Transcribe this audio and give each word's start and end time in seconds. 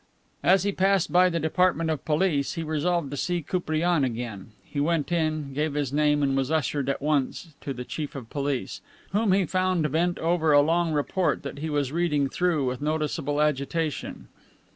As 0.41 0.63
he 0.63 0.71
passed 0.71 1.11
by 1.11 1.29
the 1.29 1.39
Department 1.39 1.91
of 1.91 2.03
Police 2.05 2.53
he 2.55 2.63
resolved 2.63 3.11
to 3.11 3.17
see 3.17 3.43
Koupriane 3.43 4.03
again. 4.03 4.49
He 4.65 4.79
went 4.79 5.11
in, 5.11 5.53
gave 5.53 5.75
his 5.75 5.93
name, 5.93 6.23
and 6.23 6.35
was 6.35 6.49
ushered 6.49 6.89
at 6.89 7.03
once 7.03 7.53
to 7.61 7.71
the 7.71 7.85
Chief 7.85 8.15
of 8.15 8.27
Police, 8.27 8.81
whom 9.11 9.31
he 9.31 9.45
found 9.45 9.91
bent 9.91 10.17
over 10.17 10.53
a 10.53 10.61
long 10.61 10.91
report 10.91 11.43
that 11.43 11.59
he 11.59 11.69
was 11.69 11.91
reading 11.91 12.29
through 12.29 12.65
with 12.65 12.81
noticeable 12.81 13.39
agitation. 13.39 14.27